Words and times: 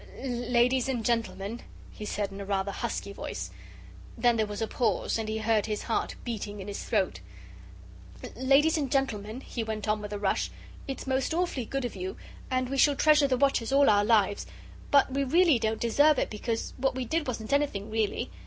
"Ladies 0.17 0.89
and 0.89 1.05
Gentlemen," 1.05 1.61
he 1.91 2.05
said 2.05 2.31
in 2.31 2.41
a 2.41 2.45
rather 2.45 2.71
husky 2.71 3.13
voice. 3.13 3.51
Then 4.17 4.35
there 4.35 4.47
was 4.47 4.59
a 4.59 4.65
pause, 4.67 5.19
and 5.19 5.29
he 5.29 5.37
heard 5.37 5.67
his 5.67 5.83
heart 5.83 6.15
beating 6.23 6.59
in 6.59 6.67
his 6.67 6.83
throat. 6.83 7.19
"Ladies 8.35 8.79
and 8.79 8.91
Gentlemen," 8.91 9.41
he 9.41 9.63
went 9.63 9.87
on 9.87 10.01
with 10.01 10.11
a 10.11 10.17
rush, 10.17 10.49
"it's 10.87 11.05
most 11.05 11.35
awfully 11.35 11.65
good 11.65 11.85
of 11.85 11.95
you, 11.95 12.17
and 12.49 12.67
we 12.67 12.79
shall 12.79 12.95
treasure 12.95 13.27
the 13.27 13.37
watches 13.37 13.71
all 13.71 13.91
our 13.91 14.03
lives 14.03 14.47
but 14.89 15.05
really 15.15 15.45
we 15.51 15.59
don't 15.59 15.79
deserve 15.79 16.17
it 16.17 16.31
because 16.31 16.73
what 16.77 16.95
we 16.95 17.05
did 17.05 17.27
wasn't 17.27 17.53
anything, 17.53 17.91
really. 17.91 18.31